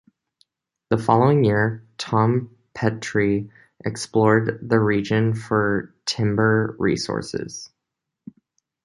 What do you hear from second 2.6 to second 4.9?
Petrie explored the